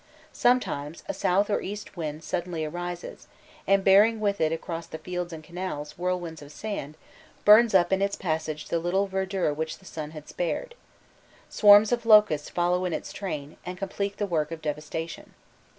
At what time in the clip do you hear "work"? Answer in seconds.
14.25-14.49